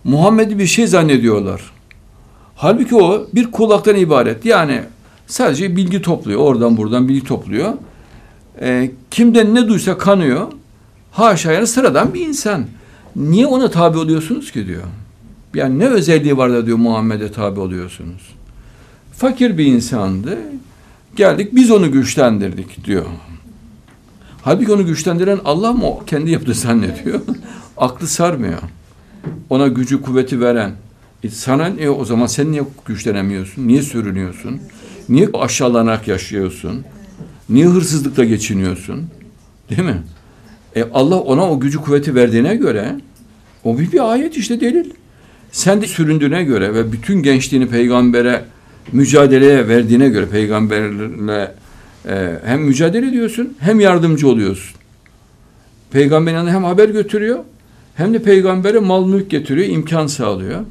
Muhammed'i 0.03 0.59
bir 0.59 0.65
şey 0.65 0.87
zannediyorlar. 0.87 1.61
Halbuki 2.55 2.95
o 2.95 3.27
bir 3.33 3.51
kulaktan 3.51 3.95
ibaret. 3.95 4.45
Yani 4.45 4.81
sadece 5.27 5.75
bilgi 5.75 6.01
topluyor. 6.01 6.39
Oradan 6.39 6.77
buradan 6.77 7.09
bilgi 7.09 7.23
topluyor. 7.23 7.73
E, 8.61 8.91
kimden 9.11 9.55
ne 9.55 9.67
duysa 9.67 9.97
kanıyor. 9.97 10.47
Haşa 11.13 11.51
yani 11.51 11.67
sıradan 11.67 12.13
bir 12.13 12.27
insan. 12.27 12.65
Niye 13.15 13.45
ona 13.45 13.69
tabi 13.69 13.97
oluyorsunuz 13.97 14.51
ki 14.51 14.67
diyor. 14.67 14.83
Yani 15.53 15.79
ne 15.79 15.87
özelliği 15.87 16.37
var 16.37 16.51
da 16.51 16.65
diyor 16.65 16.77
Muhammed'e 16.77 17.31
tabi 17.31 17.59
oluyorsunuz. 17.59 18.35
Fakir 19.17 19.57
bir 19.57 19.65
insandı. 19.65 20.37
Geldik 21.15 21.55
biz 21.55 21.71
onu 21.71 21.91
güçlendirdik 21.91 22.85
diyor. 22.85 23.05
Halbuki 24.41 24.71
onu 24.71 24.85
güçlendiren 24.85 25.39
Allah 25.45 25.73
mı 25.73 25.85
o 25.85 26.05
kendi 26.05 26.31
yaptı 26.31 26.53
zannediyor. 26.53 27.21
Aklı 27.77 28.07
sarmıyor. 28.07 28.61
Ona 29.49 29.67
gücü 29.67 30.01
kuvveti 30.01 30.41
veren. 30.41 30.71
E 31.23 31.29
sana 31.29 31.67
ne 31.67 31.89
o 31.89 32.05
zaman 32.05 32.27
sen 32.27 32.51
niye 32.51 32.63
güçlenemiyorsun? 32.85 33.67
Niye 33.67 33.81
sürünüyorsun? 33.81 34.61
Niye 35.09 35.29
aşağılanarak 35.33 36.07
yaşıyorsun? 36.07 36.83
Niye 37.49 37.65
hırsızlıkla 37.65 38.23
geçiniyorsun? 38.23 39.09
Değil 39.69 39.83
mi? 39.83 40.01
E 40.75 40.83
Allah 40.93 41.19
ona 41.19 41.51
o 41.51 41.59
gücü 41.59 41.77
kuvveti 41.77 42.15
verdiğine 42.15 42.55
göre 42.55 42.95
o 43.63 43.79
bir, 43.79 43.91
bir 43.91 44.11
ayet 44.11 44.37
işte 44.37 44.61
delil. 44.61 44.89
Sen 45.51 45.81
de 45.81 45.87
süründüğüne 45.87 46.43
göre 46.43 46.73
ve 46.73 46.91
bütün 46.91 47.23
gençliğini 47.23 47.69
peygambere 47.69 48.43
mücadeleye 48.91 49.67
verdiğine 49.67 50.09
göre 50.09 50.25
peygamberle 50.25 51.51
e, 52.07 52.39
hem 52.45 52.61
mücadele 52.61 53.07
ediyorsun 53.07 53.53
hem 53.59 53.79
yardımcı 53.79 54.27
oluyorsun. 54.27 54.75
Peygamberin 55.91 56.47
hem 56.47 56.63
haber 56.63 56.89
götürüyor 56.89 57.39
hem 57.95 58.13
de 58.13 58.23
peygambere 58.23 58.79
mal 58.79 59.05
mülk 59.05 59.29
getiriyor, 59.29 59.67
imkan 59.67 60.07
sağlıyor. 60.07 60.61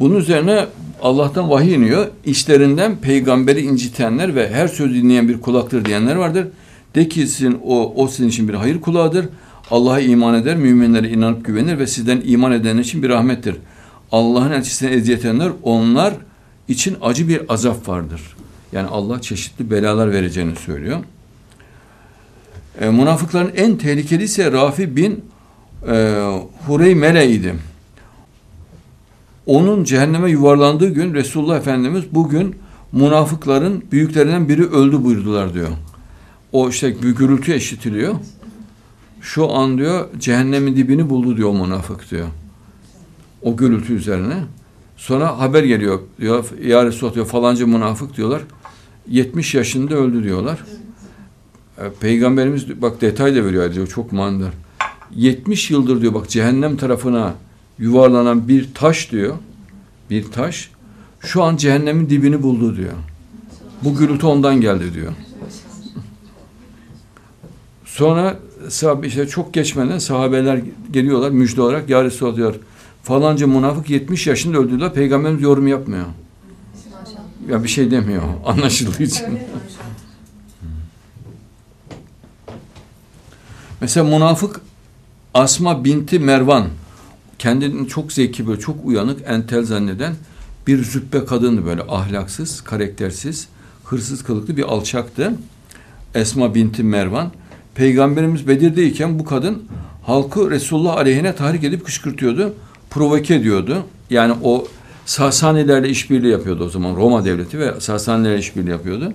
Bunun 0.00 0.16
üzerine 0.16 0.66
Allah'tan 1.02 1.50
vahiy 1.50 1.74
iniyor. 1.74 2.06
İşlerinden 2.24 2.96
peygamberi 2.96 3.60
incitenler 3.60 4.34
ve 4.34 4.50
her 4.50 4.68
söz 4.68 4.94
dinleyen 4.94 5.28
bir 5.28 5.40
kulaktır 5.40 5.84
diyenler 5.84 6.16
vardır. 6.16 6.46
De 6.96 7.08
ki 7.08 7.26
sizin 7.26 7.60
o, 7.64 7.92
o 7.96 8.08
sizin 8.08 8.28
için 8.28 8.48
bir 8.48 8.54
hayır 8.54 8.80
kulağıdır. 8.80 9.28
Allah'a 9.70 10.00
iman 10.00 10.34
eder, 10.34 10.56
müminlere 10.56 11.08
inanıp 11.08 11.44
güvenir 11.44 11.78
ve 11.78 11.86
sizden 11.86 12.22
iman 12.24 12.52
edenler 12.52 12.82
için 12.82 13.02
bir 13.02 13.08
rahmettir. 13.08 13.56
Allah'ın 14.12 14.50
elçisine 14.50 14.90
eziyet 14.90 15.24
edenler 15.24 15.52
onlar 15.62 16.14
için 16.68 16.96
acı 17.02 17.28
bir 17.28 17.52
azap 17.52 17.88
vardır. 17.88 18.36
Yani 18.72 18.88
Allah 18.88 19.20
çeşitli 19.20 19.70
belalar 19.70 20.12
vereceğini 20.12 20.56
söylüyor. 20.56 20.98
E, 22.80 22.90
münafıkların 22.90 23.52
en 23.56 23.76
tehlikelisi 23.76 24.42
ise 24.42 24.52
Rafi 24.52 24.96
bin 24.96 25.24
e, 25.88 26.24
Hureymele 26.66 27.30
idi. 27.30 27.54
Onun 29.46 29.84
cehenneme 29.84 30.30
yuvarlandığı 30.30 30.88
gün 30.88 31.14
Resulullah 31.14 31.56
Efendimiz 31.56 32.04
bugün 32.12 32.56
münafıkların 32.92 33.84
büyüklerinden 33.92 34.48
biri 34.48 34.66
öldü 34.66 35.04
buyurdular 35.04 35.54
diyor. 35.54 35.68
O 36.56 36.68
işte 36.68 37.02
bir 37.02 37.10
gürültü 37.10 37.52
eşitiliyor. 37.52 38.14
Şu 39.20 39.52
an 39.52 39.78
diyor 39.78 40.08
cehennemin 40.18 40.76
dibini 40.76 41.10
buldu 41.10 41.36
diyor 41.36 41.52
münafık 41.52 42.10
diyor. 42.10 42.28
O 43.42 43.56
gürültü 43.56 43.94
üzerine. 43.94 44.44
Sonra 44.96 45.38
haber 45.38 45.64
geliyor 45.64 46.00
diyor 46.20 46.44
ya 46.64 46.84
Resulullah 46.84 47.14
diyor 47.14 47.26
falanca 47.26 47.66
münafık 47.66 48.16
diyorlar. 48.16 48.42
70 49.08 49.54
yaşında 49.54 49.94
öldü 49.94 50.24
diyorlar. 50.24 50.64
E, 51.78 51.90
Peygamberimiz 52.00 52.82
bak 52.82 53.00
detay 53.00 53.36
da 53.36 53.44
veriyor 53.44 53.74
diyor 53.74 53.86
çok 53.86 54.12
manidar. 54.12 54.52
70 55.14 55.70
yıldır 55.70 56.00
diyor 56.00 56.14
bak 56.14 56.28
cehennem 56.28 56.76
tarafına 56.76 57.34
yuvarlanan 57.78 58.48
bir 58.48 58.74
taş 58.74 59.12
diyor. 59.12 59.36
Bir 60.10 60.24
taş 60.24 60.70
şu 61.20 61.42
an 61.42 61.56
cehennemin 61.56 62.10
dibini 62.10 62.42
buldu 62.42 62.76
diyor. 62.76 62.94
Bu 63.84 63.96
gürültü 63.96 64.26
ondan 64.26 64.60
geldi 64.60 64.94
diyor. 64.94 65.12
Sonra 67.96 68.36
sahabe 68.68 69.06
işte 69.06 69.28
çok 69.28 69.54
geçmeden 69.54 69.98
sahabeler 69.98 70.60
geliyorlar 70.90 71.30
müjde 71.30 71.62
olarak 71.62 71.90
ya 71.90 72.04
Resulallah 72.04 72.36
diyor 72.36 72.54
falanca 73.02 73.46
münafık 73.46 73.90
70 73.90 74.26
yaşında 74.26 74.58
öldüler 74.58 74.94
peygamberimiz 74.94 75.42
yorum 75.42 75.66
yapmıyor. 75.66 76.06
Ya 77.50 77.64
bir 77.64 77.68
şey 77.68 77.90
demiyor 77.90 78.22
anlaşıldığı 78.44 79.02
için. 79.02 79.24
Mesela 83.80 84.06
münafık 84.06 84.60
Asma 85.34 85.84
binti 85.84 86.18
Mervan 86.18 86.66
kendini 87.38 87.88
çok 87.88 88.12
zeki 88.12 88.46
böyle 88.46 88.60
çok 88.60 88.76
uyanık 88.84 89.20
entel 89.26 89.64
zanneden 89.64 90.14
bir 90.66 90.84
züppe 90.84 91.24
kadındı 91.24 91.66
böyle 91.66 91.82
ahlaksız, 91.82 92.60
karaktersiz, 92.60 93.48
hırsız 93.84 94.24
kılıklı 94.24 94.56
bir 94.56 94.62
alçaktı. 94.62 95.32
Esma 96.14 96.54
binti 96.54 96.82
Mervan. 96.82 97.32
Peygamberimiz 97.76 98.48
Bedir'deyken 98.48 99.18
bu 99.18 99.24
kadın 99.24 99.62
halkı 100.02 100.50
Resulullah 100.50 100.96
aleyhine 100.96 101.34
tahrik 101.34 101.64
edip 101.64 101.84
kışkırtıyordu. 101.84 102.54
Provoke 102.90 103.34
ediyordu. 103.34 103.82
Yani 104.10 104.34
o 104.42 104.66
Sasanilerle 105.06 105.88
işbirliği 105.88 106.30
yapıyordu 106.30 106.64
o 106.64 106.68
zaman. 106.68 106.96
Roma 106.96 107.24
devleti 107.24 107.58
ve 107.58 107.80
Sasanilerle 107.80 108.38
işbirliği 108.38 108.70
yapıyordu. 108.70 109.12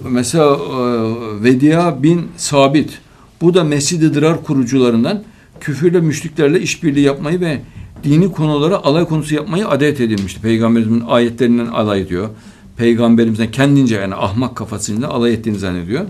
Mesela 0.00 0.44
e, 0.44 1.44
Vedia 1.44 2.02
bin 2.02 2.28
Sabit 2.36 2.98
bu 3.40 3.54
da 3.54 3.64
Mescid-i 3.64 4.14
Dırar 4.14 4.44
kurucularından 4.44 5.22
küfürle 5.60 6.00
müşriklerle 6.00 6.60
işbirliği 6.60 7.04
yapmayı 7.04 7.40
ve 7.40 7.60
dini 8.04 8.32
konulara 8.32 8.76
alay 8.76 9.04
konusu 9.04 9.34
yapmayı 9.34 9.68
adet 9.68 10.00
edilmişti. 10.00 10.40
Peygamberimizin 10.40 11.04
ayetlerinden 11.06 11.66
alay 11.66 12.00
ediyor. 12.00 12.28
Peygamberimizden 12.76 13.50
kendince 13.50 13.94
yani 13.94 14.14
ahmak 14.14 14.56
kafasıyla 14.56 15.08
alay 15.08 15.32
ettiğini 15.32 15.58
zannediyor. 15.58 16.04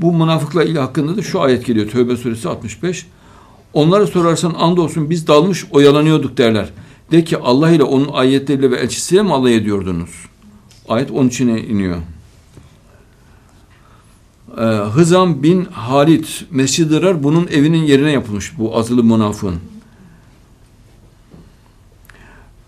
Bu 0.00 0.12
münafıkla 0.12 0.64
ilgili 0.64 0.78
hakkında 0.78 1.16
da 1.16 1.22
şu 1.22 1.40
ayet 1.40 1.66
geliyor. 1.66 1.88
Tövbe 1.88 2.16
suresi 2.16 2.48
65. 2.48 3.06
Onlara 3.72 4.06
sorarsan 4.06 4.54
andolsun 4.54 5.10
biz 5.10 5.26
dalmış 5.26 5.64
oyalanıyorduk 5.70 6.38
derler. 6.38 6.70
De 7.10 7.24
ki 7.24 7.38
Allah 7.38 7.70
ile 7.70 7.82
onun 7.82 8.08
ayetleriyle 8.12 8.70
ve 8.70 8.76
elçisiyle 8.76 9.22
mi 9.22 9.32
alay 9.32 9.56
ediyordunuz? 9.56 10.10
Ayet 10.88 11.10
onun 11.10 11.28
içine 11.28 11.60
iniyor. 11.62 11.96
Ee, 14.58 14.62
Hızam 14.64 15.42
bin 15.42 15.64
Halit 15.64 16.44
Mescid-i 16.50 17.22
bunun 17.22 17.46
evinin 17.46 17.82
yerine 17.82 18.12
yapılmış 18.12 18.58
bu 18.58 18.76
azılı 18.76 19.04
münafığın. 19.04 19.56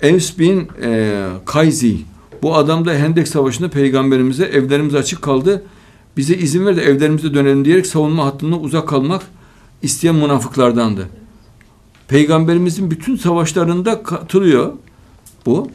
Evs 0.00 0.38
bin 0.38 0.68
e, 0.82 1.26
Kayzi 1.46 1.96
bu 2.42 2.56
adam 2.56 2.86
da 2.86 2.94
Hendek 2.94 3.28
Savaşı'nda 3.28 3.70
peygamberimize 3.70 4.44
evlerimiz 4.44 4.94
açık 4.94 5.22
kaldı. 5.22 5.64
Bize 6.16 6.34
izin 6.34 6.66
ver 6.66 6.76
de 6.76 6.82
evlerimize 6.82 7.34
dönelim 7.34 7.64
diyerek 7.64 7.86
savunma 7.86 8.26
hattından 8.26 8.62
uzak 8.62 8.88
kalmak 8.88 9.22
isteyen 9.82 10.14
münafıklardandı. 10.14 11.08
Peygamberimizin 12.08 12.90
bütün 12.90 13.16
savaşlarında 13.16 14.02
katılıyor 14.02 14.72
bu. 15.46 15.70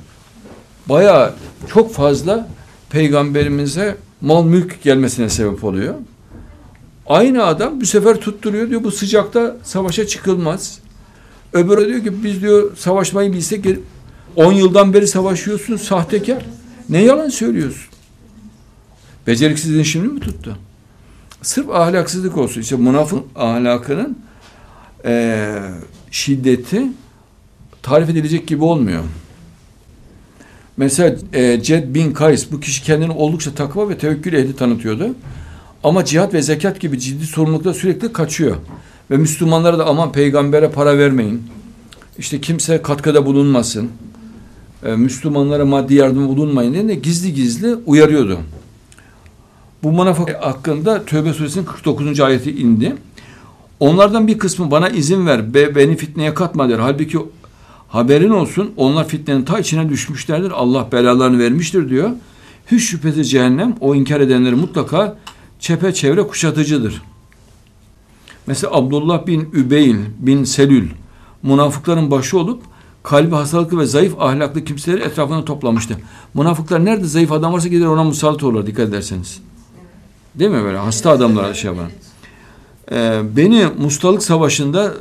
Baya 0.90 1.34
çok 1.74 1.94
fazla 1.94 2.50
peygamberimize 2.90 3.98
mal 4.22 4.46
mülk 4.46 4.84
gelmesine 4.84 5.30
sebep 5.30 5.64
oluyor. 5.64 5.96
Aynı 7.08 7.44
adam 7.44 7.82
bu 7.82 7.86
sefer 7.86 8.20
tutturuyor 8.20 8.70
diyor 8.70 8.84
bu 8.84 8.92
sıcakta 8.92 9.58
savaşa 9.64 10.08
çıkılmaz. 10.08 10.80
Öbürü 11.54 11.88
diyor 11.88 12.04
ki 12.04 12.24
biz 12.24 12.42
diyor 12.42 12.78
savaşmayı 12.78 13.34
bilsek 13.34 13.66
10 14.36 14.54
yıldan 14.54 14.94
beri 14.94 15.08
savaşıyorsun 15.08 15.78
sahtekar. 15.78 16.46
Ne 16.90 17.04
yalan 17.04 17.30
söylüyorsun? 17.30 17.95
Beceriksizliğin 19.28 19.84
şimdi 19.84 20.08
mi 20.08 20.20
tuttu? 20.20 20.58
Sırf 21.42 21.70
ahlaksızlık 21.70 22.38
olsun. 22.38 22.62
İşte 22.62 22.76
münafık 22.76 23.24
ahlakının 23.36 24.18
e, 25.06 25.48
şiddeti 26.12 26.84
tarif 27.84 28.10
edilecek 28.10 28.48
gibi 28.48 28.64
olmuyor. 28.64 29.04
Mesela 30.78 31.16
e, 31.34 31.62
Ced 31.62 31.96
bin 31.96 32.12
Kays 32.12 32.52
bu 32.52 32.60
kişi 32.60 32.84
kendini 32.84 33.12
oldukça 33.12 33.56
takva 33.56 33.90
ve 33.90 33.98
tevekkül 33.98 34.34
ehli 34.34 34.56
tanıtıyordu. 34.56 35.16
Ama 35.84 36.06
cihat 36.06 36.34
ve 36.34 36.42
zekat 36.42 36.80
gibi 36.80 37.00
ciddi 37.00 37.26
sorumlulukta 37.26 37.74
sürekli 37.74 38.14
kaçıyor. 38.14 38.56
Ve 39.12 39.18
Müslümanlara 39.18 39.80
da 39.80 39.86
aman 39.86 40.12
peygambere 40.12 40.70
para 40.70 40.98
vermeyin. 40.98 41.44
İşte 42.18 42.42
kimse 42.42 42.82
katkıda 42.82 43.26
bulunmasın. 43.26 43.90
E, 44.86 44.96
Müslümanlara 44.96 45.66
maddi 45.66 45.94
yardım 45.94 46.28
bulunmayın 46.28 46.74
diye 46.74 46.88
de 46.88 46.96
gizli 46.96 47.34
gizli 47.34 47.76
uyarıyordu. 47.76 48.40
Bu 49.86 49.92
münafık 49.92 50.30
hakkında 50.30 51.06
Tövbe 51.06 51.34
suresinin 51.34 51.66
49. 51.66 52.20
ayeti 52.20 52.52
indi. 52.52 52.96
Onlardan 53.80 54.28
bir 54.28 54.38
kısmı 54.38 54.72
bana 54.72 54.90
izin 54.90 55.28
ver, 55.28 55.54
be, 55.54 55.76
beni 55.76 55.96
fitneye 55.96 56.34
katma 56.34 56.70
der. 56.70 56.80
Halbuki 56.80 57.18
haberin 57.88 58.30
olsun 58.30 58.72
onlar 58.78 59.08
fitnenin 59.08 59.46
ta 59.46 59.60
içine 59.60 59.90
düşmüşlerdir. 59.90 60.52
Allah 60.52 60.88
belalarını 60.92 61.40
vermiştir 61.40 61.90
diyor. 61.90 62.10
Hiç 62.72 62.84
şüphesiz 62.84 63.32
cehennem 63.32 63.76
o 63.80 63.96
inkar 63.96 64.20
edenleri 64.20 64.56
mutlaka 64.56 65.18
çepeçevre 65.60 66.22
kuşatıcıdır. 66.22 67.02
Mesela 68.48 68.74
Abdullah 68.74 69.28
bin 69.28 69.50
Übeyl 69.54 69.96
bin 70.20 70.44
Selül 70.44 70.90
münafıkların 71.44 72.12
başı 72.12 72.40
olup 72.40 72.64
kalbi 73.04 73.36
hastalıklı 73.36 73.80
ve 73.80 73.86
zayıf 73.86 74.22
ahlaklı 74.22 74.64
kimseleri 74.64 75.02
etrafına 75.02 75.46
toplamıştı. 75.46 75.98
Münafıklar 76.34 76.86
nerede 76.86 77.06
zayıf 77.06 77.32
adam 77.32 77.54
varsa 77.54 77.68
gider 77.68 77.86
ona 77.86 78.04
musallat 78.04 78.44
olurlar 78.44 78.68
dikkat 78.68 78.90
ederseniz. 78.90 79.42
Değil 80.40 80.52
mi 80.52 80.64
böyle 80.64 80.78
hasta 80.78 81.12
adamlar 81.12 81.54
şey 81.54 81.72
yapan. 81.72 81.90
Ee, 82.92 83.22
beni 83.38 83.66
Mustalık 83.80 84.24
Savaşı'nda 84.24 84.94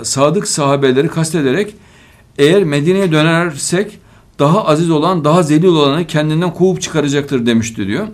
e, 0.00 0.04
sadık 0.04 0.48
sahabeleri 0.48 1.08
kastederek 1.08 1.74
eğer 2.38 2.64
Medine'ye 2.64 3.12
dönersek 3.12 3.98
daha 4.38 4.66
aziz 4.66 4.90
olan, 4.90 5.24
daha 5.24 5.42
zelil 5.42 5.64
olanı 5.64 6.06
kendinden 6.06 6.54
kovup 6.54 6.82
çıkaracaktır 6.82 7.46
demişti 7.46 7.86
diyor. 7.86 8.06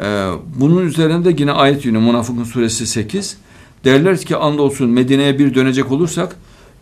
Ee, 0.00 0.30
bunun 0.56 0.86
üzerinde 0.86 1.34
yine 1.38 1.52
ayet 1.52 1.84
yönü 1.84 1.98
Münafıkın 1.98 2.44
suresi 2.44 2.86
8. 2.86 3.36
Derler 3.84 4.18
ki 4.18 4.36
andolsun 4.36 4.90
Medine'ye 4.90 5.38
bir 5.38 5.54
dönecek 5.54 5.92
olursak 5.92 6.36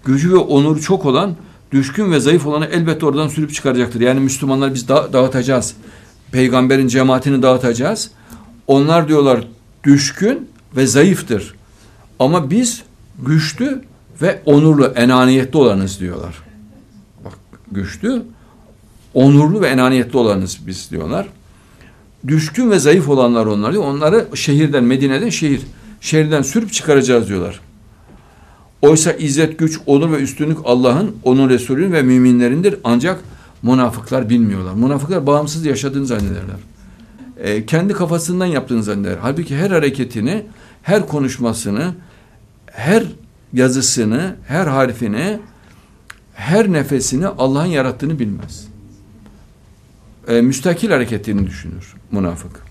gücü 0.04 0.32
ve 0.32 0.36
onuru 0.36 0.80
çok 0.80 1.04
olan, 1.04 1.36
düşkün 1.72 2.12
ve 2.12 2.20
zayıf 2.20 2.46
olanı 2.46 2.66
elbette 2.66 3.06
oradan 3.06 3.28
sürüp 3.28 3.54
çıkaracaktır. 3.54 4.00
Yani 4.00 4.20
Müslümanlar 4.20 4.74
biz 4.74 4.88
da 4.88 5.12
dağıtacağız. 5.12 5.74
Peygamberin 6.32 6.88
cemaatini 6.88 7.42
dağıtacağız. 7.42 8.10
Onlar 8.66 9.08
diyorlar 9.08 9.46
düşkün 9.84 10.48
ve 10.76 10.86
zayıftır. 10.86 11.54
Ama 12.18 12.50
biz 12.50 12.82
güçlü 13.26 13.82
ve 14.22 14.42
onurlu, 14.44 14.86
enaniyetli 14.86 15.58
olanız 15.58 16.00
diyorlar. 16.00 16.34
Bak 17.24 17.32
güçlü, 17.72 18.22
onurlu 19.14 19.60
ve 19.60 19.68
enaniyetli 19.68 20.18
olanız 20.18 20.58
biz 20.66 20.90
diyorlar. 20.90 21.26
Düşkün 22.28 22.70
ve 22.70 22.78
zayıf 22.78 23.08
olanlar 23.08 23.46
onlar 23.46 23.72
diyor. 23.72 23.84
Onları 23.84 24.26
şehirden, 24.34 24.84
Medine'den 24.84 25.28
şehir, 25.28 25.60
şehirden 26.00 26.42
sürüp 26.42 26.72
çıkaracağız 26.72 27.28
diyorlar. 27.28 27.60
Oysa 28.82 29.12
izzet, 29.12 29.58
güç, 29.58 29.80
onur 29.86 30.12
ve 30.12 30.16
üstünlük 30.16 30.58
Allah'ın, 30.64 31.16
onun 31.22 31.48
Resulü'nün 31.48 31.92
ve 31.92 32.02
müminlerindir. 32.02 32.76
Ancak 32.84 33.20
münafıklar 33.62 34.28
bilmiyorlar. 34.28 34.74
Münafıklar 34.74 35.26
bağımsız 35.26 35.66
yaşadığını 35.66 36.06
zannederler. 36.06 36.56
E, 37.44 37.66
kendi 37.66 37.92
kafasından 37.92 38.46
yaptığını 38.46 38.82
zanneder. 38.82 39.18
Halbuki 39.18 39.56
her 39.56 39.70
hareketini, 39.70 40.46
her 40.82 41.06
konuşmasını, 41.06 41.94
her 42.66 43.04
yazısını, 43.52 44.36
her 44.48 44.66
harfini, 44.66 45.38
her 46.34 46.72
nefesini 46.72 47.26
Allah'ın 47.26 47.66
yarattığını 47.66 48.18
bilmez. 48.18 48.68
E, 50.28 50.40
müstakil 50.40 50.90
hareketini 50.90 51.46
düşünür 51.46 51.94
münafık. 52.12 52.63